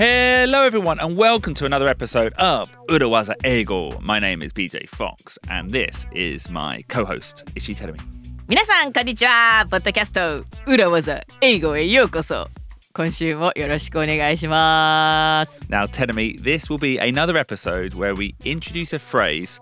[0.00, 4.00] Hello, everyone, and welcome to another episode of Urawaza Eigo.
[4.00, 8.00] My name is BJ Fox, and this is my co host, Ishi Terumi.
[8.48, 12.48] 皆さんこんにちはポッドキャスト裏技英語へようこそ
[12.94, 19.60] 今週もよろしくお願いします Now, Terumi, this will be another episode where we introduce a phrase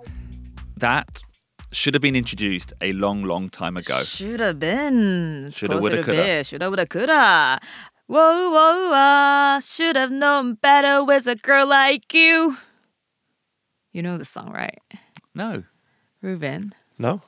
[0.78, 1.06] that
[1.72, 3.94] should have been introduced a long, long time ago.
[4.04, 6.44] Should have been Shoulda, woulda, coulda.
[6.44, 7.58] Should have woulda coulda
[8.08, 12.56] Whoa whoa whoa Should have known better with a girl like you
[13.92, 14.78] You know the song right?
[15.34, 15.64] No.
[16.22, 17.20] Ruben No?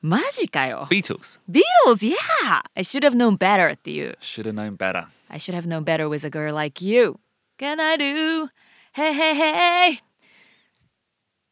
[0.00, 1.38] マジかよ Beatles.
[1.50, 5.06] Beatles yeah I should have known better っていう Should have known better.
[5.28, 7.18] I should have known better with a girl like you.
[7.58, 8.48] Can I do?
[8.92, 10.00] Hey, hey, hey.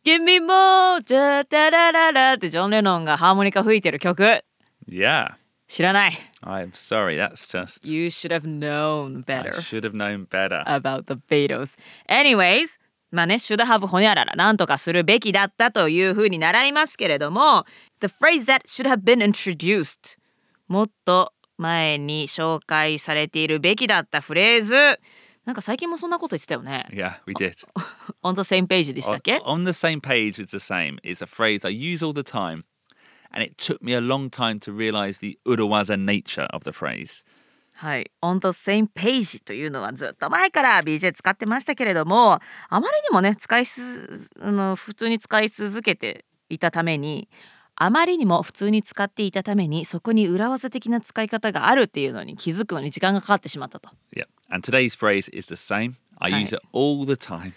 [0.05, 1.01] Give me more.
[1.03, 4.45] ダダダダダってジョン・レノンがハーモニカ吹いてる曲。
[4.89, 5.35] Yeah.
[5.72, 6.12] 知らない。
[6.44, 7.90] I'm sorry, that's just.
[7.90, 10.64] You should have known I better should have known better.
[10.66, 11.78] about the Beatles.
[12.10, 12.78] Anyways,
[13.10, 17.66] まあね、should have ほにゃらら、なんとかするべきだったというふうに習いますけれども、
[18.02, 20.18] the phrase that should have been introduced
[20.68, 24.76] もっと前に紹介されているべきだったフレーズ。
[25.46, 26.86] なんか最近もそんなこと言ってたよね。
[26.92, 27.56] yeah, we did.
[28.24, 30.98] on the same page でした on, っけ on the same page is the same.
[31.02, 32.64] It's a phrase I use all the time,
[33.34, 37.24] and it took me a long time to realize the Urawaza nature of the phrase.
[37.74, 38.12] はい。
[38.22, 47.28] on the same page というのはずっと前から BJ 使ってましたけれども、あまりにもね、使いす、あの、普通に使い続けていたために、
[47.76, 53.90] あまりにも普通に使っていたために、そこに裏技的な使い方があるっていうのに気づくのに時間がかかってしまったと。
[54.16, 55.96] Yeah, and today's phrase is the same.
[56.20, 57.54] I use it all the time.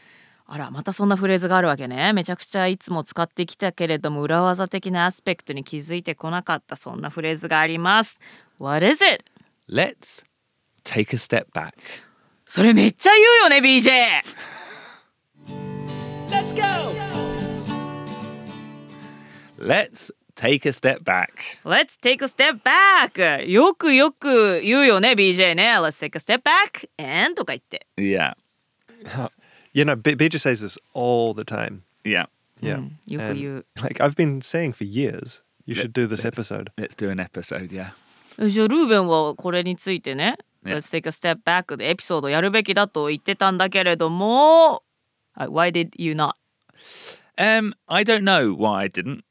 [0.46, 2.12] あら、またそんなフレーズがあるわけね。
[2.12, 8.20] めちゃくちゃいつも使ってきたけれども、裏技的なアスペクトに気づいてこなかったそんなフレーズがあります。
[8.58, 9.24] What is it?
[9.68, 10.24] Let's
[10.84, 11.72] take a step back.
[12.44, 13.90] それめっちゃ言うよね BJ
[16.30, 16.92] Let's go!
[19.58, 21.28] Let's take a step back.
[21.64, 27.86] Let's take a step back よくよく言うよね BJ ね Let's take a step back and とか言って
[27.96, 28.34] Yeah,
[29.73, 31.81] You know, B- BJ says this all the time.
[32.03, 32.25] yeah.
[32.61, 32.81] Yeah.
[33.07, 36.71] よく言う Like, I've been saying for years, you Let- should do this let's- episode.
[36.77, 37.69] Let's do an episode.
[37.71, 37.93] Yeah.
[38.49, 40.75] じゃあルーベンはこれについてね Yeah.
[40.75, 44.83] Let's take a step back でエピソードやるべきだと言ってたんだけれども
[45.37, 46.33] Why did you not?
[47.37, 49.23] Um, I don't know why I didn't,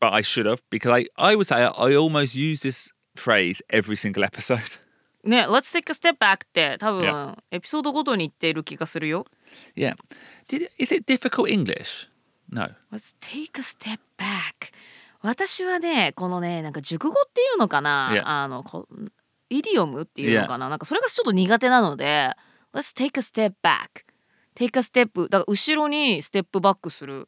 [0.00, 3.60] but I should have because I, I would say I, I almost use this phrase
[3.70, 4.78] every single episode.
[5.25, 7.37] ね Let's take a step back って多分 Yeah.
[7.51, 9.25] エピソードごとに言っている気がするよ
[9.75, 9.95] Yeah.
[10.47, 12.07] Did, is it difficult English?
[12.49, 12.69] No.
[12.91, 14.71] Let's take a step back
[15.21, 18.23] 私はねこのねなんか熟語っていうのかな、Yeah.
[18.25, 18.87] あのこ
[19.49, 22.31] イディオムっていうのかな、なんかそれがちょっと苦手なので
[22.73, 24.05] Let's take a step back
[24.55, 27.27] take a step だから後ろにステップバックする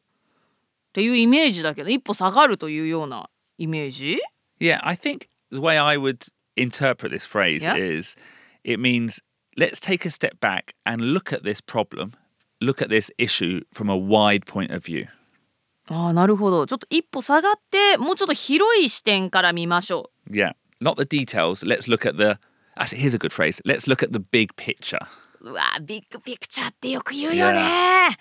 [0.92, 3.28] ていうイメージだけど一歩下がるというような
[3.58, 4.18] イメージ
[4.60, 6.26] Yeah, I think the way I would
[6.57, 7.75] interpret this phrase Yeah.
[7.77, 8.15] is
[8.63, 9.19] it means
[9.57, 12.13] let's take a step back and look at this problem,
[12.61, 15.07] look at this issue from a wide point of view.
[15.89, 20.53] ああなるほどちょっと一歩下がってもうちょっと広い視点から見ましょ Yeah.
[20.81, 21.65] Not the details.
[21.65, 22.39] Let's look at the.
[22.75, 23.61] Actually, here's a good phrase.
[23.65, 24.99] Let's look at the big picture.
[25.41, 28.17] ううわビッグピクチャーってよく言うよね、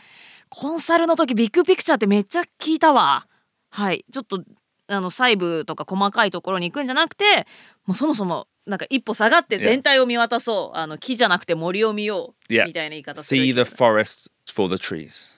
[0.48, 3.26] コンサルの時ビッグピクチャーってめっちゃ聞いたわ
[3.70, 4.42] はいちょっと
[4.87, 7.45] あの細部とか細かいところに行くんじゃなくて
[7.85, 15.31] もうそもそもなんか一歩下がって全体を見渡そう、あの木じゃなくて森を見よう.みたいな言い方する See the forest for the trees.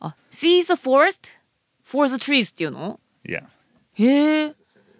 [0.00, 1.28] あ See the forest
[1.84, 3.44] for the trees っていうの？Yeah.
[3.94, 4.54] へえ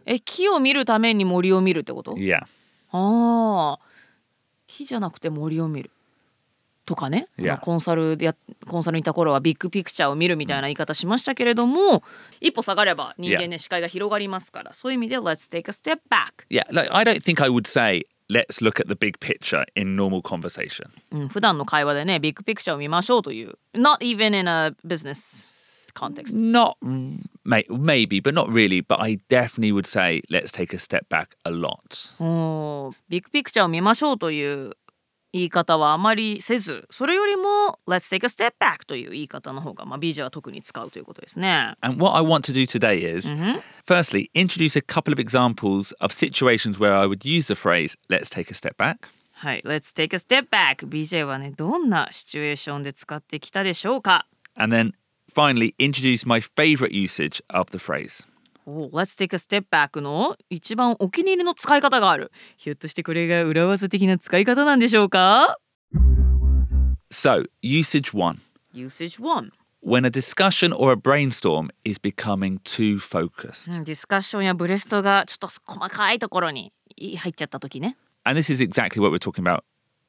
[0.05, 2.41] え木を見るために森を見るってこと？Yeah.
[2.43, 2.49] あ
[2.93, 3.79] あ
[4.67, 5.91] 木じゃなくて森を見る
[6.91, 7.47] とかね、Yeah.
[7.47, 8.35] まあコンサルでや
[8.67, 12.03] コンサルにいた頃はビッグピクチャーを見るみたいな言い方しましたけれども、
[12.41, 16.65] 一歩下がれば人間ね、視界が広がりますからそういう意味で Let's take a step back、Yeah.
[16.75, 20.21] Like, I don't think I would say let's look at the big picture in normal
[20.21, 20.89] conversation.
[21.13, 25.47] うん、普段の会話でねビッグピクチャーを見ましょうという Not even in a business
[25.95, 26.75] context Not
[27.45, 28.85] may, maybe, but not really.
[28.85, 32.15] But I definitely would say let's take a step back a lot.
[32.19, 34.73] おービッグピクチャーを見ましょうという
[35.33, 41.75] 言い方はあまりせずそれよりも Let's take a step back という言い方の方が、まあ、BJ は特に使うということですね。
[41.81, 43.33] And what I want to do today is,
[43.87, 48.29] firstly, introduce a couple of examples of situations where I would use the phrase "Let's
[48.29, 54.93] take a step back," はい、Let's take a step back BJ はねどんなシチュエーションで使ってきたでしょうか and then
[55.33, 58.27] finally introduce my favorite usage of the phrase.
[58.71, 65.59] お Let's take a step back の一番お気に入りの使い方があるひょっとしてこれが裏技的な使い方なんでしょうか
[67.13, 68.41] So, usage one.
[68.73, 69.51] Usage 1
[69.83, 73.73] When a discussion or a brainstorm is becoming too focused.
[73.73, 79.63] うんディスカッションやブレストがちょっと細かいところに入っちゃった時ね And this is exactly what we're talking about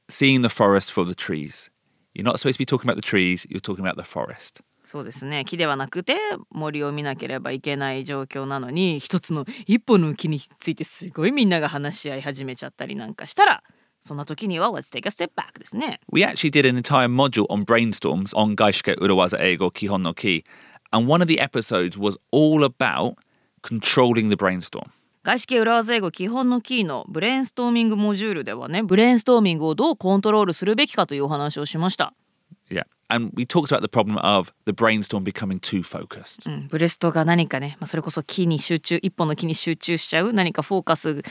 [0.10, 1.72] seeing the forest for the trees.
[2.14, 4.62] You're not supposed to be talking about the trees, you're talking about the forest.
[4.84, 5.46] そうですね。
[5.46, 6.18] 木ではなくて
[6.50, 13.64] 森を見なければいけない状況なのに一つの一本の木についてすごいみんなが話し合い始めちゃったりなんかしたら
[14.02, 16.00] そんな時には Let's take a step back ですね。
[16.12, 20.44] We actually did an entire module on brainstorms on 外資系裏技英語基本の木
[20.92, 23.16] and one of the episodes was all about
[23.62, 24.30] controlling
[26.62, 32.16] キーのブレインストーミングモジュールではねブレインストーミングをどうコントロールするべきかというお話をしました。
[32.72, 32.84] Yeah.
[33.10, 36.50] And we talked about the problem of the brainstorm becoming too focused.
[36.50, 41.22] うん、ブレストが何かね、まあ、それこそ木に集中一本の木に集中しちゃう何かフォーカス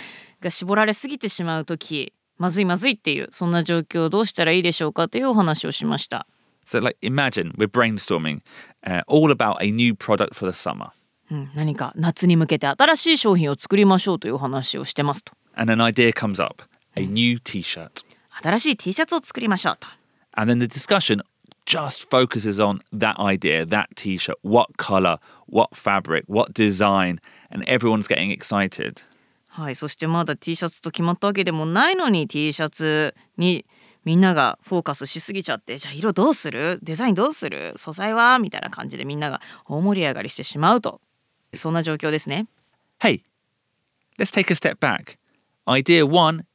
[0.40, 6.26] が絞られすぎてしまう時まずいまずいっていうそんな状況をどうしたらいいでしょうかというお話をしました。
[6.66, 8.42] So, like, imagine we're brainstorming
[8.86, 10.90] uh, all about a new product for the summer.
[11.30, 16.64] うん、何か夏に向けて新しい商品を作りましょうというお話をしてますと And an idea comes up
[16.96, 18.04] a new t shirt.
[18.42, 19.86] 新しい T シャツを作りましょうと
[20.35, 21.21] And then the discussion
[21.65, 25.17] just focuses on that idea, that t shirt, what color,
[25.47, 27.19] what fabric, what design,
[27.49, 29.03] and everyone's getting excited.
[29.47, 33.65] はいそしてまだ T シャツと決まったわけでもないのに T シャツに
[34.03, 40.99] みんながフォーカスしすぎちゃってじゃあ色どうするデザインどうする素材はみたいな感じでみんなが大盛り上がりしてしまうと
[41.53, 42.47] そんな状況ですね
[42.99, 43.21] Hey,
[44.19, 45.17] let's take a step back.
[45.67, 46.45] Idea one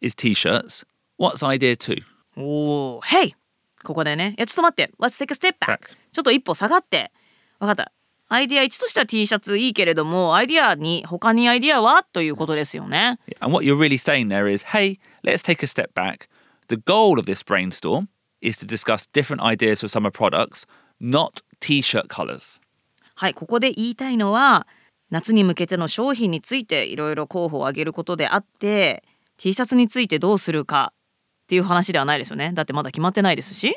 [0.00, 0.84] is t shirts.
[1.18, 2.02] What's idea two?
[2.39, 3.33] おお Hey
[3.83, 5.79] ここでねいやちょっと待って Let's take a step back.
[6.11, 7.11] ちょっと一歩下がって
[7.59, 7.91] わかった
[8.31, 16.29] アイディア1としては T シャツいいけれどもアイディアに他にアイディアはということですよね And what you're really saying there is, hey, let's take a step back.
[16.67, 18.07] The goal of this brainstorm
[18.41, 20.67] is to discuss different ideas for summer products,
[21.01, 22.61] not t shirt colors.
[23.15, 24.67] はいここで言いたいのは
[25.09, 29.03] 夏に向けての商品についていろいろ候補を挙げることであって
[29.37, 30.93] T シャツについてどうするか
[31.49, 33.75] っていう話ではないですよねだってまだ決まってないですし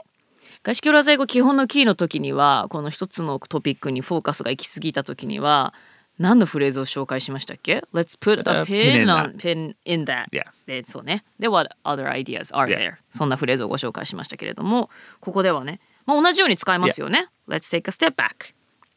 [0.62, 5.72] 外資系裏在語基本のキーの時にはこの一つのトピックにフォーカスが行き過ぎた時には
[6.18, 10.26] 何のフレーズを紹介しましたっけ ?Let's put a Uh, pin, pin in on, pin in that.
[10.30, 10.44] Yeah.
[10.66, 11.24] で、そうね。
[11.40, 12.76] で、What other ideas are Yeah.
[12.78, 12.94] there?
[13.10, 14.90] そんなフレーズをご紹介しましたけれども、
[15.20, 17.28] ここではね、まあ、同じように使えますよね。
[17.48, 18.52] Let's take a step back.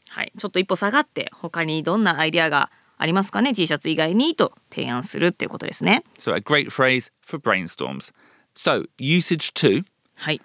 [0.09, 0.33] はい。
[0.37, 6.03] ちょっと一歩下がって、他にどんなアイデアがありますかね ?T シャツ以外にと提案するっていうことですね。
[6.19, 8.13] So, a great phrase for brainstorms.
[8.54, 9.84] So, usage two,
[10.16, 10.40] はい。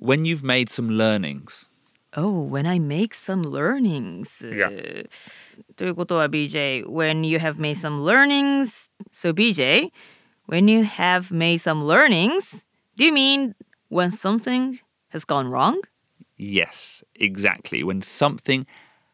[0.00, 1.68] when you've made some learnings.
[2.16, 4.42] Oh, when I make some learnings.
[4.42, 5.06] Yeah.
[5.76, 8.90] ということは BJ, when you have made some learnings.
[9.12, 9.90] So BJ,
[10.46, 13.54] when you have made some learnings, do you mean
[13.88, 14.78] when something
[15.10, 15.80] has gone wrong?
[16.38, 17.82] Yes, exactly.
[17.82, 18.66] When something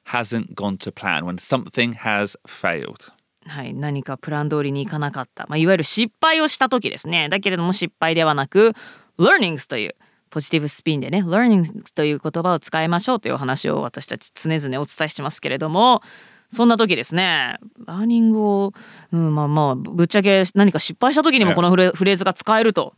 [0.05, 3.11] hasn't gone to plan, when something has failed.
[3.48, 7.30] はい、何かプラン通りにいかなかった、まあ、いわゆる失敗をした時ですね。
[7.30, 8.74] だけれども失敗ではなく
[9.18, 9.96] learnings という
[10.30, 16.02] ポジティブスピンでね learnings という言葉を使いましょうというお話を私たち常々お伝えしてますけれども
[16.50, 18.74] そんな時ですねラーニングを、
[19.12, 22.94] うん、まあまあぶっちゃけ何か失敗した時にもこのフレフレーズが使えると。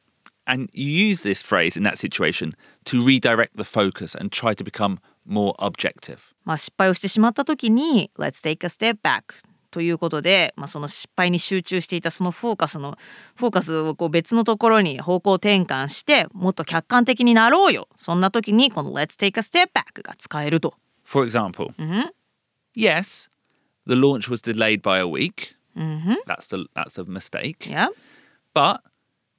[0.46, 4.64] And you use this phrase in that situation to redirect the focus and try to
[4.64, 6.18] become more objective.
[6.44, 9.22] まあ、失敗をしてしまった時に Let's take a step back
[9.72, 12.98] ということで、まあ、その失敗に集中していたそのフォーカスの
[13.36, 20.76] フォーカスをこう別のところに方向転換してもっと客観的になろうよそんな時にこの Let's take a step back が使えると。
[21.04, 21.74] For example,
[22.76, 23.30] yes,
[23.88, 25.56] the launch was delayed by a week.
[26.28, 27.68] That's the that's a mistake.
[27.68, 27.90] Yeah?
[28.54, 28.82] But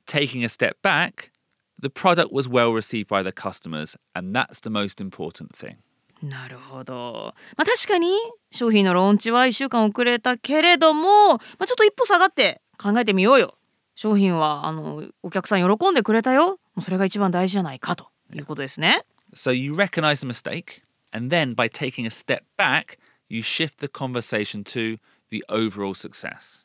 [0.06, 1.30] taking a step back,
[1.78, 5.78] the product was well received by the customers, and that's the most important thing.
[6.22, 7.34] なるほど。
[7.56, 8.12] まあ、確かに
[8.50, 13.54] 商品のローンチは1週間遅れたけれども、まあ、ちょっと一歩下がって考えてみようよ。
[13.94, 16.48] 商品はあのお客さん喜んでくれたよ。
[16.48, 19.04] もうそれが一番大事じゃないかということですね。
[19.34, 22.98] So you recognize the mistake, and then by taking a step back,
[23.28, 24.98] you shift the conversation to
[25.30, 26.64] the overall success.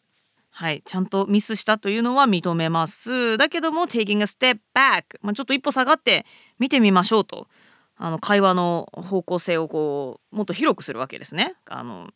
[0.50, 3.38] はい、ちゃんとミスしたというのは認めます。
[3.38, 6.26] だけども、taking a step back、まあ、ちょっと一歩下がって
[6.60, 7.48] 見てみましょうと。
[7.98, 11.56] あの会話の方向性をこうもっと広くするわけですね。
[11.70, 12.10] あの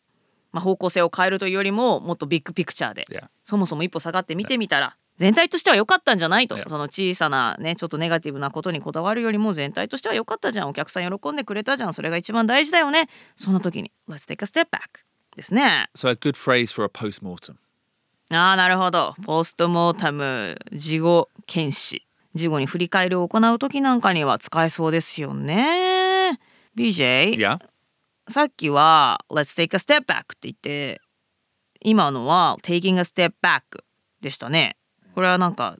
[0.52, 3.28] まあ、方向性を変えるというよりももっとビッグピクチャーで、Yeah.
[3.42, 6.68] そもそも一歩下がって見てみたら全体としては良かったんじゃないと、Yeah.
[6.68, 15.04] その小さなねちょっとネガティブなことにこだわるよりも全体としては良かったじゃんお客さん喜んでくれたじゃんそれが一番大事だよねそんな時に「Let's take a step back」
[15.36, 15.88] ですね。
[15.96, 17.54] So a good phrase for a post-mortem.
[18.32, 26.38] ああなるほどポストモータム事後検視事後に振り返りを行う時なんかには使えそうですよね。
[26.76, 27.58] BJ、Yeah.
[28.28, 31.00] さっきは Let's take a step back って言って
[31.80, 33.62] 今のは taking a step back
[34.20, 34.76] でしたね。
[35.14, 35.76] これはなんか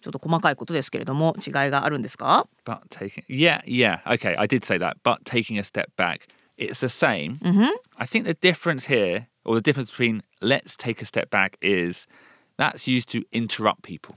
[0.00, 4.96] ちょっと細かいことですけれども違いがあるんですか But taking, yeah, yeah, okay, I did say that.
[5.02, 7.38] But taking a step back, it's the same.
[7.98, 12.06] I think the difference here, or the difference between let's take a step back, is
[12.56, 14.14] that's used to interrupt people.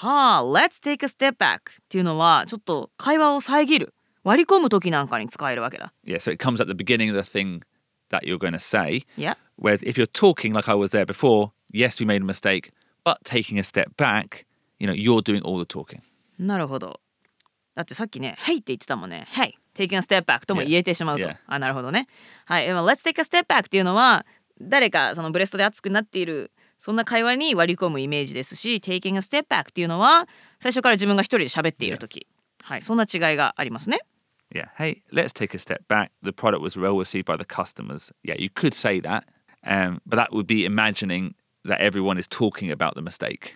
[0.00, 5.92] はあ Let's take a step back っていうのはちょっと会話を遮る割り込む時なんかに使えるわけだ。
[6.06, 7.62] Yeah, so it comes at the beginning of the thing
[8.10, 9.04] that you're going to say.
[9.16, 12.70] いや Whereas if you're talking like I was there before, yes, we made a mistake,
[13.04, 14.46] but taking a step back,
[14.78, 16.00] you know, you're doing all the talking.
[16.38, 17.00] なるほど。
[17.74, 21.26] だってさっきね「Hey」って言ってたもんね「Hey taking a step back」とも言えてしまうと。
[21.26, 21.36] Yeah.
[21.48, 22.06] あなるほどね。
[22.44, 22.68] はい。
[22.68, 24.24] Let's take a step back っていうのは
[24.60, 30.28] 誰かそのブレストで熱くなっているそんな会話に割り込むイメージですし Taking a step back っていうのは
[30.60, 32.26] 最初から自分が一人で喋っている時、
[32.62, 34.00] はい、そんな違いがありますね。
[34.50, 36.10] Yeah, hey, let's take a step back.
[36.22, 38.10] The product was well received by the customers.
[38.22, 39.24] Yeah, you could say that,
[39.66, 41.34] um, but that would be imagining
[41.66, 43.54] that everyone is talking about the mistake.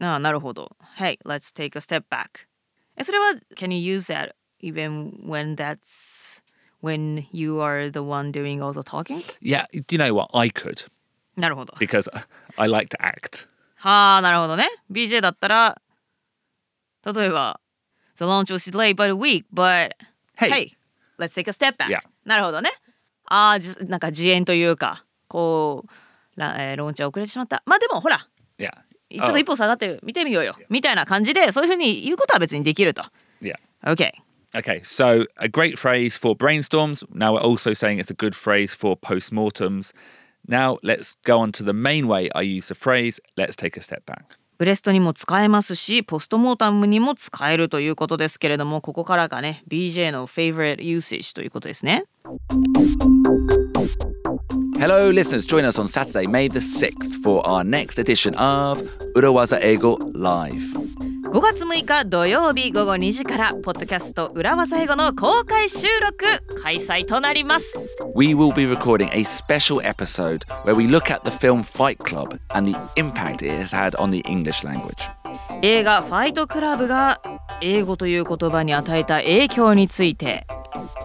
[0.00, 0.76] ああなるほど。
[0.96, 2.48] Hey, let's take a step back.
[2.96, 6.42] えそれは Can you use that even when that's
[6.82, 9.22] when you are the one doing all the talking?
[9.40, 10.30] Yeah, do you know what?
[10.34, 10.86] I could
[11.38, 11.74] なるほど。
[11.78, 12.08] because
[12.56, 13.46] I like to act.
[13.76, 15.80] はあなるほどね BJ だったら
[17.06, 17.60] 例えば
[18.16, 19.92] The launch was delayed by a week but
[20.36, 20.72] Hey.
[21.18, 22.00] let's take a step back、Yeah.
[22.24, 22.70] なるほどね
[23.26, 28.26] ああじなんか自演というかこうラ,、えーローンチは遅れてしまったまあでもほら
[28.58, 28.72] Yeah.
[29.10, 33.02] ちょっと一歩下がって見てみようよ、みたいな感じでそういうふうに言うことは別にできると
[33.40, 33.54] Yeah.
[33.84, 34.10] OK
[34.54, 37.04] Okay, so a great phrase for brainstorms.
[37.14, 39.92] Now we're also saying it's a good phrase for postmortems.
[40.47, 43.81] Now let's go on to the main way I use the phrase, let's take a
[43.81, 44.37] step back.
[44.57, 52.05] ブレストにも使えますしポストモータムにも使えるということですけれどもここからがね BJ の favorite usage ということですね
[54.79, 55.45] Hello, listeners.
[55.45, 58.81] Join us on Saturday, May the 6th, for our next edition of
[59.15, 60.76] Urawaza Ego Live.
[61.30, 66.24] 5月6日土曜日午後2時からポッドキャスト裏技英語の公開収録
[66.62, 67.78] 開催となります
[68.14, 72.38] We will be recording a special episode where we look at the film Fight Club
[72.54, 75.10] and the impact it has had on the English language.
[75.62, 77.20] 映画ファイトクラブが
[77.60, 80.46] 英語という言葉に与えた影響について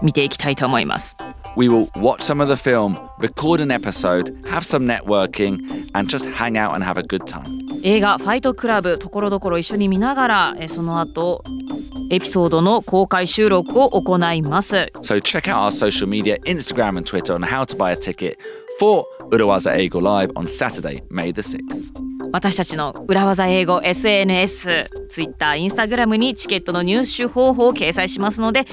[0.01, 1.15] 見ていきたいと思います
[1.56, 6.25] We will watch some of the film, record an episode, have some networking, and just
[6.25, 7.62] hang out and have a good time.
[7.86, 11.44] 映画ファイトクラブところどころ一緒に見ながらえその後
[12.10, 18.38] エピソードの公開収録を行います So check out our social media, Instagram and Twitter, on how to buy a ticket
[18.80, 21.60] for Urawaza Ego Live on Saturday, May the 6th.
[22.32, 28.66] 私たちの裏技英語 SNS、Twitter、Instagram にチケットの入手方法を掲載しますので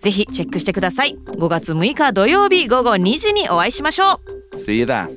[0.00, 4.20] ぜひチェックしてください5月6日土曜日午後2時にお会いしましょ
[4.52, 5.08] う See you there.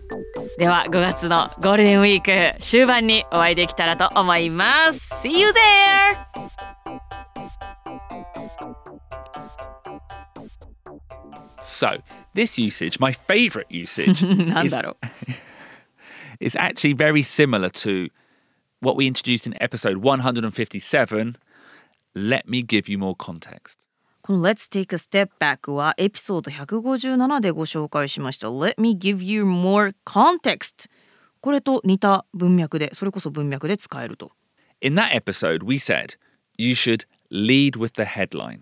[0.58, 5.54] では5月のゴールデンウィーク終盤にお会いできたらと思います See you there!
[11.60, 11.98] So,
[12.34, 14.96] this usage, my favorite usage, なん is, だ ろ
[16.40, 18.10] う is actually very similar to
[18.80, 21.36] what we introduced in episode 157.
[22.14, 23.86] Let me give you more context.
[24.29, 30.87] この Let's take a step back はエピソード157でご紹介しました Let me give you more context
[31.41, 34.31] これと似た文脈でそれこそ文脈で使えると
[34.81, 36.19] In that episode, we said
[36.59, 38.59] you should lead with the headline.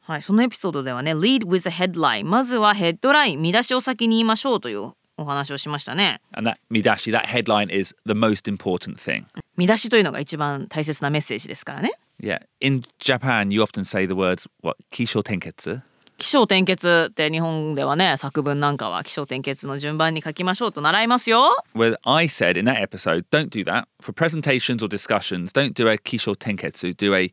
[0.00, 8.96] はい、そのエピソードではね Lead with a headline まずはヘッドライン見出しを先に言いましょうというお話をしましたね And that Midashi, that headline is the most important
[8.96, 9.26] thing.
[9.58, 12.39] 見出しというのが一番大切なメッセージですからね Yeah.
[12.59, 15.81] In Japan, you often say the words, what, kisho tenketsu?
[16.17, 23.85] 起承転結って日本ではね作文なんかは起承転結の順番に書きましょうと習いますよ Where I said in that episode, don't do that.
[23.99, 27.31] For presentations or discussions, don't do a kisho tenketsu, do a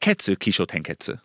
[0.00, 1.18] ketsu kisho tenketsu.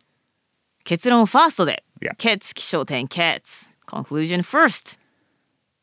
[0.86, 2.16] 結論ファーストで Yeah.
[2.18, 4.98] ケツ起承転結 conclusion first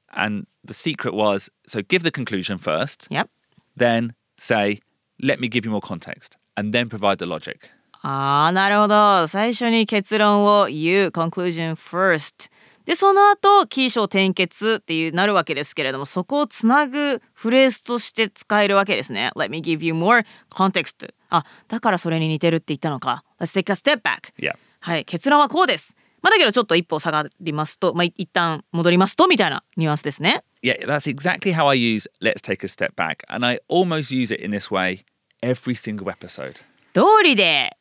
[0.09, 3.29] And the secret was so give the conclusion first, Yep
[3.77, 4.81] then say,
[5.23, 7.70] let me give you more context, And then provide the logic.
[8.04, 12.50] あーなるほど最初に結論を言う conclusion first
[12.86, 24.56] でその後起承転結っていうなるわけですけれどもそこをつなぐフレーズとして使えるわけですね Let me give you more context あだからそれに似てるって言ったのか Let's take a step back Yeah.
[24.80, 33.24] はい結論はこうですまあだけどちょっと一歩下がりますとまあい一旦戻りますとみたいなニュアンスですね Yeah, that's exactly how I use let's take a step back.
[33.30, 35.04] And I almost use it in this way
[35.43, 36.55] every single episode.
[36.95, 37.77] 通りで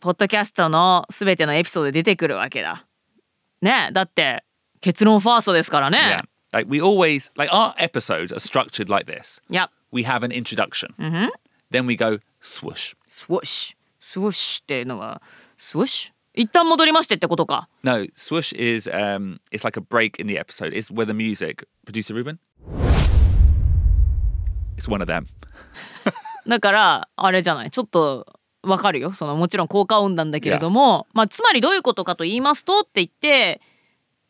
[0.00, 2.86] ポッドキャストのすべてのエピソードで出てくるわけだ。
[3.62, 4.44] ねだって
[4.80, 6.22] 結論ファーストですからね。
[6.22, 6.24] Yeah.
[6.52, 9.42] Like we always like our episodes are structured like this.
[9.50, 10.94] いや、 We have an introduction.
[11.70, 12.96] Then we go swoosh.
[13.08, 13.76] スウォッシュ。
[13.98, 15.20] スウォッシュっていうのは、
[15.56, 17.68] スウォッシュ一旦戻りましてってことか。
[17.82, 20.72] No, swoosh is um it's like a break in the episode.
[20.74, 22.38] It's where the music producer Ruben.
[24.76, 25.26] It's one of them.
[26.47, 27.71] だから、あれじゃない。
[27.71, 29.11] ちょっとわかるよ。
[29.11, 33.61] そのもちろん効果音なんだけれども、まあつまりどういうことかと言いますとって言って、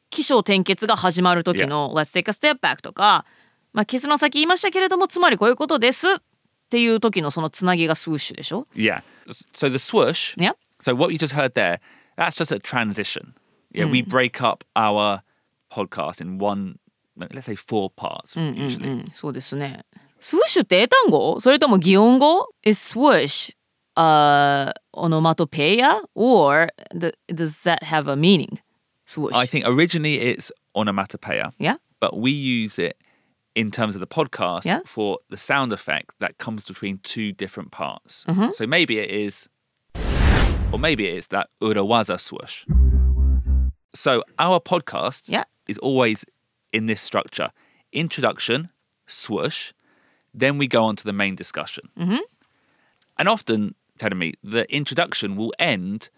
[0.09, 3.25] 起承転結が始まる時の Let's take a step back とか、
[3.73, 6.17] まあ結論先言いましたけれども、つまりこういうことですっ
[6.69, 9.03] ていう時のそのつなぎがスウッシュでしょ Yeah.
[9.53, 10.35] So the swoosh.
[10.37, 10.53] Yeah.
[10.81, 11.79] So what you just heard there,
[12.17, 13.33] that's just a transition.
[13.73, 15.21] Yeah, we break up our
[15.69, 16.79] podcast in one,
[17.17, 18.87] let's say four parts usually.
[18.87, 19.85] うん、そうですね。
[20.20, 23.52] スウッシュって英単語それとも擬音語 ?Is swoosh
[23.96, 28.58] uh, onomatopoeia or the, does that have a meaning?
[29.06, 29.32] Swoosh.
[29.34, 31.76] I think originally it's onomatopoeia, yeah?
[32.00, 32.96] but we use it
[33.54, 34.80] in terms of the podcast Yeah.
[34.84, 38.24] for the sound effect that comes between two different parts.
[38.28, 38.50] Mm-hmm.
[38.50, 39.48] So maybe it is,
[40.72, 42.64] or maybe it is that urawaza swoosh.
[43.94, 45.44] So our podcast Yeah.
[45.68, 46.24] is always
[46.72, 47.50] in this structure
[47.92, 48.68] introduction,
[49.06, 49.72] swoosh,
[50.34, 51.88] then we go on to the main discussion.
[53.18, 56.10] And often, telling me, the introduction will end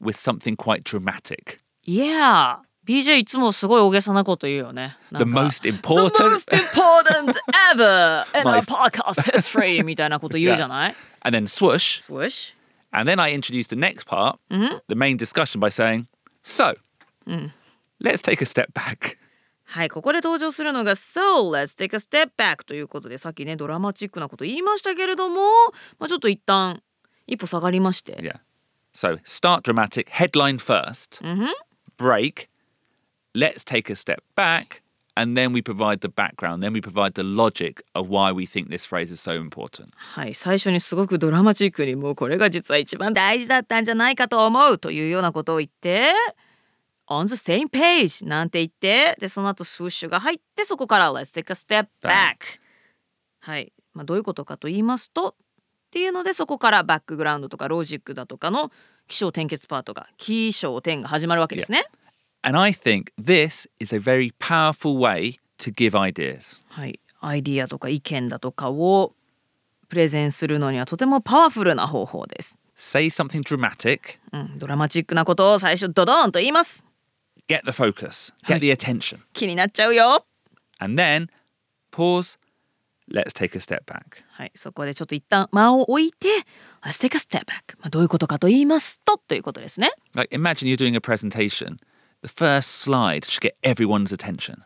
[0.00, 1.58] with something quite dramatic.
[1.84, 2.56] Yeah.
[2.86, 4.96] BJ いつもすごい大げさなこと言うよね。
[5.10, 7.36] なん The か most important- The most important
[7.74, 12.54] ever in My- our podcast history みたいなこと言うじゃない、 And then swoosh, Swoosh?
[12.92, 14.38] And then I introduce the next part,
[14.88, 16.06] the main discussion, by saying,
[16.42, 16.76] So,
[18.00, 19.18] let's take a step back.
[19.73, 25.41] はい、ここで登場するのが So let's take a step back ということでさっきねドラマチックなこと言いましたけれども、
[25.97, 26.83] まあ、ちょっと一旦
[27.25, 28.35] 一歩下がりまして、Yeah.
[28.93, 31.23] So, start dramatic, headline 1st
[31.97, 32.49] break,
[33.33, 34.83] let's take a step back,
[35.15, 38.69] and then we provide the background, then we provide the logic of why we think
[38.69, 39.87] this phrase is so important.
[39.95, 46.13] はい、最初にすごくドラマチックにもうこれが実は一番大事だったんじゃないかと思うというようなことを言って
[47.09, 52.59] On the same page なんて言ってでその後スウッシュが入ってそこから Let's take a step back
[53.41, 55.35] はい、まあ、どういうことかと言いますとっ
[55.91, 58.71] ていうのでそこからバックグラウンドとかロジックだとかの
[59.07, 61.85] 起承転結パートが起承転が始まるわけですね。
[62.41, 66.63] And I think this is a very powerful way to give ideas.
[66.67, 69.13] はい、アイディアとか意見だとかを
[69.87, 72.57] プレゼンするのにはとてもパワフルな方法です。
[72.75, 76.83] Say something dramatic, うん、ドラマチックなことを最初ドドーンと言います。
[77.53, 80.25] Get the focus, get the attention, 気になっちゃうよ。
[80.79, 81.29] and then
[81.91, 82.37] pause,
[83.09, 84.23] let's take a step back.
[84.31, 86.27] はい、そこでちょっと一旦間を置いて
[86.83, 89.91] Let's take a step back、まあ、どういうことかと言いますとということですね。
[90.15, 91.77] Like, imagine you're doing a presentation.
[92.21, 94.59] The first slide should get everyone's attention.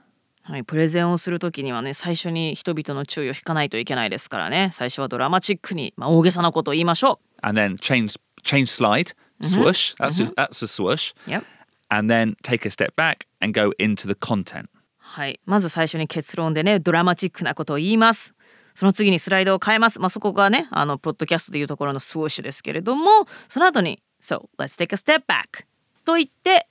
[0.43, 9.95] はい、プレゼンをするときにはね最初に人々の注意を引かないといけないですからね最初はドラマチックに、まあ、大げさなことを言いましょ And then change change slide, swoosh.
[9.97, 11.13] That's just, that's a swoosh.
[11.28, 11.30] う。
[11.30, 11.57] Yep
[11.89, 14.67] And then take a step back and go into the content.
[14.97, 18.34] はい、まず最初に結論でねドラマチックなことを言います。
[18.73, 20.00] その次にスライドを変えます。
[20.00, 25.65] まあ、そこがねあのポッドキャストでいうところのスウォッシュですけれどもその後に「So let's take a step back」
[26.04, 26.67] と言って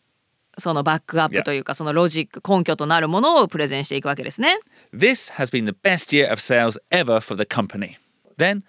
[0.58, 4.58] そのバックアップ.というかそのロジック根拠となるものをプレゼンしていくわけですね。
[4.94, 7.96] This has been the best year of sales ever for the company.
[8.38, 8.62] Then,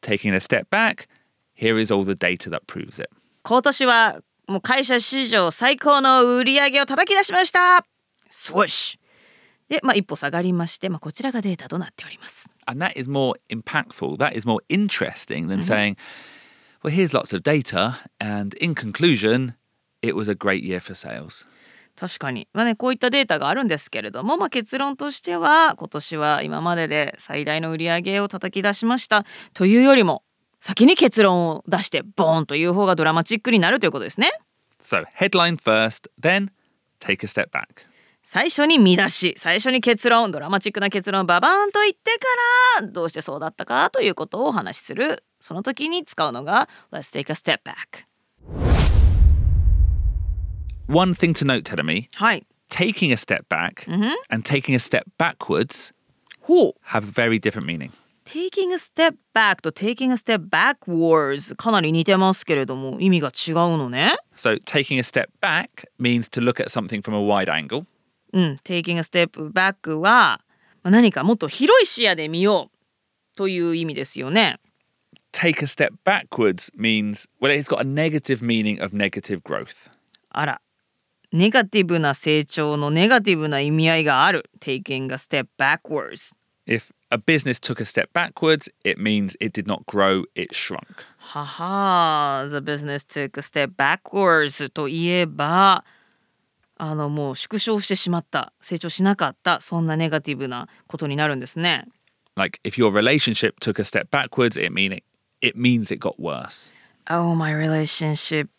[0.00, 1.06] taking a step back,
[1.54, 3.10] here is all the data that proves it.
[3.42, 7.84] 今年はもう会社史上最高の売り上げを叩き出しました。
[8.30, 9.02] スウォッシュ
[9.72, 12.50] で、まあ、一歩下がりまして、まあ、こちらがデータとなっております。
[12.66, 15.96] And that is more impactful, that is more interesting than saying,
[16.82, 19.54] well, here's lots of data, and in conclusion,
[20.02, 21.46] it was a great year for sales.
[21.94, 30.22] 確かに、まあね、こういったデータがあるんですけれども、まあ、結論としては今年は今までで最大の売り上げを叩き出しましたというよりも
[30.64, 34.30] 先に結論を出してボーンという方がドラマチックになるということですね。
[34.80, 36.50] So, headline first, then
[37.00, 37.88] take a step back.
[38.22, 42.12] 最初に見出し最初に結論ドラマチックな結論をババーンと言って
[42.76, 48.06] からどうしてそうだったかということをお話しするその時に使うのが Let's take a step back
[50.86, 53.90] One thing to note, Tedemi, はい taking a step back
[54.30, 55.92] and taking a step backwards
[56.82, 57.90] have very different meaning.
[58.32, 65.86] Taking a step back と Taking a step backwards かなり似てますけれども意味が違うのね So, taking a step back
[66.00, 67.84] means to look at something from a wide angle.
[68.32, 70.40] うん、Taking a step back は
[70.82, 74.58] まあ何かもっと広い視野で見ようという意味ですよね。
[75.32, 79.90] take a step backwards means, well, it's got a negative meaning of negative growth.
[80.30, 80.62] あら
[81.32, 86.34] ネガティブな成長のネガティブな意味合いがある taking a step backwards
[86.66, 91.03] If a business took a step backwards, it means it did not grow, it shrunk.
[91.17, 95.83] はは The business took a step backwards といえば
[96.77, 101.85] あのもう縮小してしまった成長しなかったそんなネガティブなことになるんですね
[102.35, 105.03] Like if your relationship took a step backwards, it mean it,
[105.41, 106.71] it means it got worse.
[107.09, 108.49] Oh, my relationship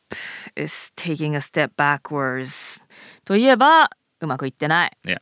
[0.56, 2.82] is taking a step backwards
[3.24, 3.88] といえば
[4.20, 5.18] うまくいってない Yeah.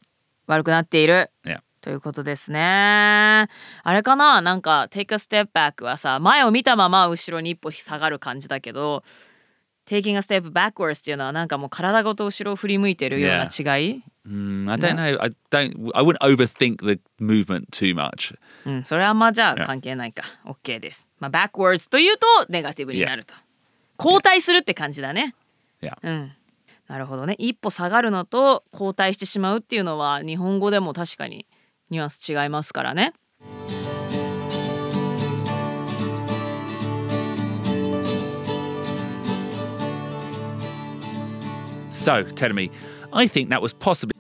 [0.47, 1.61] 悪くなっている Yeah.
[1.82, 2.60] ということですね。
[2.62, 3.48] あ
[3.86, 4.42] れかな？
[4.42, 9.04] なんか take a step back はさ前を見たまま後ろに一歩下がる感じだけど
[9.88, 15.20] taking a step backwards っていうのはなんかもう体ごと後ろを振り向いてるような違い、Mm, I don't know.
[15.20, 15.92] I don't.
[15.96, 18.38] I wouldn't overthink the movement too much.
[18.66, 20.24] うん、それはあんまじゃあ.関係ないか。
[20.46, 23.34] OK です、まあ、backwards というとネガティブになると。
[23.98, 25.34] 後退するって感じだね。
[25.82, 25.98] Yeah.
[26.04, 26.32] うん。
[26.88, 27.36] なるほどね。
[27.40, 31.48] 一歩下がるのと後退してしまうっていうのは日本語でも確かに
[31.92, 33.14] ニュアンス違いますからね
[41.92, 42.72] So, tell me,
[43.14, 44.14] I think that was possibly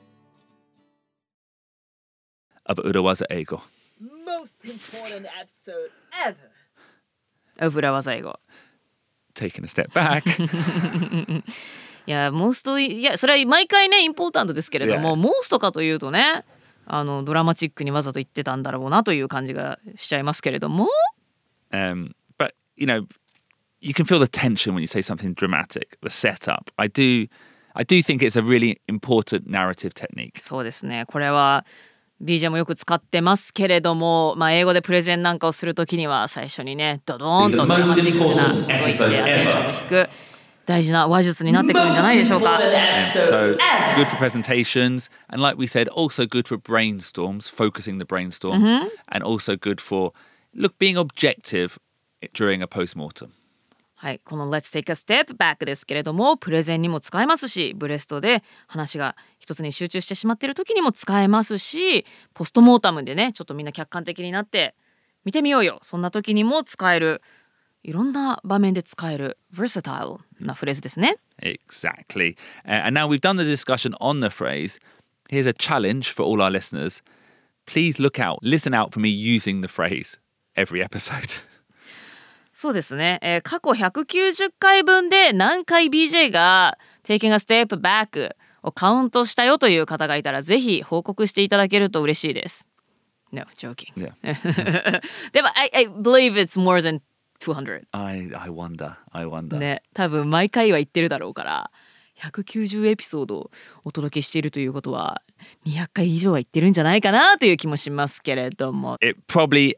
[2.67, 3.61] of Urawaza Ego.
[4.25, 5.89] Most important episode
[6.25, 6.51] ever
[7.77, 8.39] 裏技英語
[9.33, 10.23] Taking a step back.
[12.07, 16.43] いや、モースト、いや、それは毎回ね、インポータントですけれども.モーストかというとね、
[16.93, 20.89] あのドラマチックにわざと言ってたんだろうなという感じがしちゃいますけれども、
[21.71, 23.07] um, but you know,
[23.79, 25.97] you can feel the tension when you say something dramatic.
[26.03, 26.65] The setup.
[26.75, 27.29] I do.
[27.75, 30.41] I do think it's a really important narrative technique.
[30.41, 31.65] そうですね、これは
[32.21, 38.51] BJ もよく使ってますけれども、まあ、英語でプレゼンなんかをするときには最初にね、ドドーンとドラマチックなこ
[38.97, 40.09] とを言ってアテンションを引く
[40.71, 42.57] 大事な話術になってくるんじゃないでしょうか。
[43.27, 43.57] So
[43.95, 49.25] good for presentations, and like we said, also good for brainstorms, focusing the brainstorm, and
[49.25, 50.13] also good for
[50.55, 51.77] look being objective
[52.33, 53.29] during a post-mortem.
[53.95, 62.03] はい、この Let's take a step back ですけれどもプレゼンにも使えますしブレストで話が一つに集中してしまっている時にも使えますし
[62.33, 64.73] ポストモータムでねちょっとみんな客観的になって
[65.23, 67.21] 見てみようよそんな時にも使える
[67.83, 71.16] いろんな場面で使える versatile なフレーズですね。
[71.42, 72.36] Exactly.
[72.64, 74.78] Uh, and now we've done the discussion on the phrase.
[75.28, 77.02] Here's a challenge for all our listeners.
[77.66, 80.18] Please look out, listen out for me using the phrase
[80.56, 81.42] every episode.
[82.52, 92.70] そうですね、えー過去190回分で何回 BJ が Taking a Step Back をカウントしたよという方がいたらぜひ報告していただけると嬉しいです。
[93.30, 93.92] No, joking.
[93.94, 95.02] Yeah.
[95.32, 97.00] でも I, I believe it's more than
[97.41, 97.83] 200.
[97.91, 98.95] I, I wonder.
[99.11, 99.57] I wonder.
[99.57, 101.71] ね、多分毎回は言ってるだろうから
[102.19, 103.51] 190エピソードを
[103.83, 105.21] お届けしているということは
[105.65, 109.75] 200回以上は言ってるんじゃないかなという気もしますけれども It probably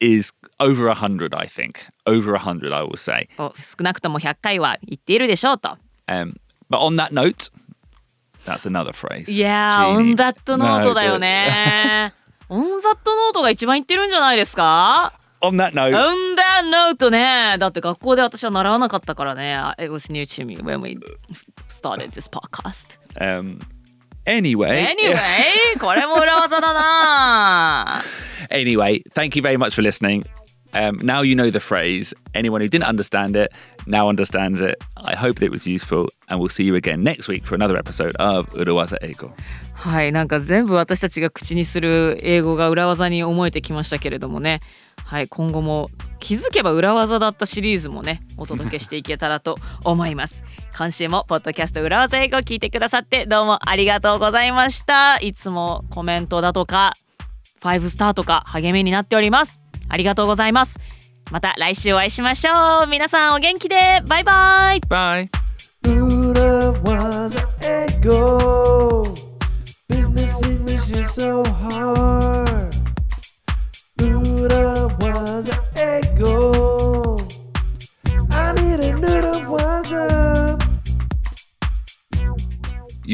[0.00, 1.74] is over a hundred, I think.
[2.06, 3.28] Over a hundred, I will say.
[3.38, 5.76] お少なくとも100回は言っているでしょうと。
[6.06, 6.34] Um,
[6.70, 7.50] but on that note,
[8.44, 9.30] that's another phrase.
[9.30, 12.12] いやー、オ.ンダットノートだよね。
[12.48, 15.12] オンザットノートが一番言ってるんじゃないですか？
[15.42, 17.56] On that note, オンダノートね。
[17.58, 19.58] だって学校で私は習わなかったからね。
[19.76, 20.96] It was new to me when we
[21.68, 22.98] started this podcast.
[23.18, 23.58] um,
[24.24, 25.18] anyway, Anyway,
[25.80, 28.02] これも裏技だな。
[28.50, 30.24] Anyway, thank you very much for listening.
[30.74, 32.14] Um, now you know the phrase.
[32.34, 33.52] Anyone who didn't understand it
[33.86, 34.82] now understands it.
[34.96, 37.76] I hope that it was useful, and we'll see you again next week for another
[37.76, 39.32] episode of Uruwaza Ego.
[39.74, 44.60] はい、なんか全部私たちが口にする英語が裏技に思えてきましたけれどもね。
[45.12, 50.42] はい、今後も気づけば裏技だったシリーズもね、お届けしていけたらと思います。
[50.74, 55.18] 今週もポッドキャスト裏技英語を聞いてくださってどうもありがとうございました。
[55.18, 56.94] いつもコメントだとか、
[57.60, 59.60] 5スターとか励みになっております。
[59.90, 60.78] ありがとうございます。
[61.30, 62.86] また来週お会いしましょう。
[62.86, 65.28] 皆さんお元気でバイバイ Bye.
[65.82, 68.41] Buddha was an echo.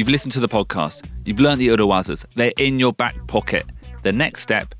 [0.09, 1.03] You've listened to the podcast.
[1.23, 2.25] You've learned the Uruwazas.
[2.33, 3.63] They're in your back pocket.
[4.01, 4.73] The next step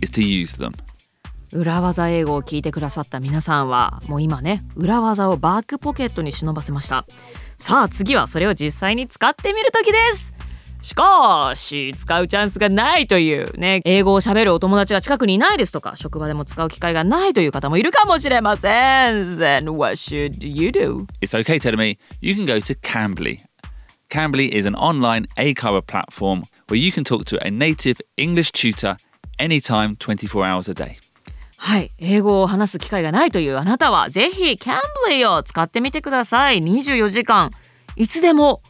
[0.00, 0.74] is to use them.
[1.50, 7.04] 裏技英語を聞いてくださった皆さんはもう今ね裏技をバックポケットに忍ばせました
[7.58, 10.32] さあ次はそれを実際に使ってみる時です
[10.82, 18.68] しかし使うチャンスがないというね英語を喋るお友達が近くにいないですとか職場でも使う機会がないという方もいるかもしれませ
[19.10, 21.06] ん Then what should you do?
[21.20, 21.98] It's okay, Telemi.
[22.20, 23.49] You can go to Cambly.
[24.10, 28.96] Cambly is an online ACARA platform where you can talk to a native English tutor
[29.38, 30.96] anytime, 24 hours a day.
[31.56, 37.50] はい英語を話す機会がないというあなたはぜひ Cambly を使ってみてください24時間
[37.96, 38.62] いつでも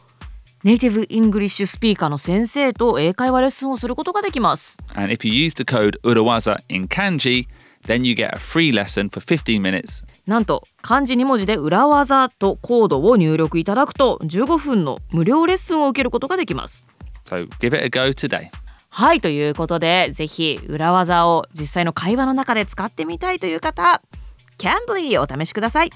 [0.63, 7.47] ネイティブイングリッシュスピーカーの先生と英会話レッスンをすることができます And if you use the code 裏技 in kanji,
[7.87, 10.03] then you get a free lesson for 15 minutes.
[10.31, 16.85] なんと漢字2文字で裏技とコードを入力いただくと15分の無料レッスンを受けることができます
[17.25, 18.47] So give it a go today.
[18.87, 24.01] はいということでぜひ裏技を実際の会話の中で使ってみたいという方
[24.57, 25.89] Cambly お試しください